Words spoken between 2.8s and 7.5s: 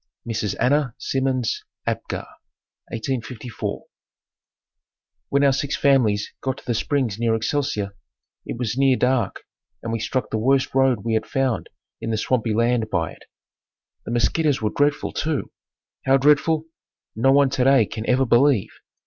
1854. When our six families got to the springs near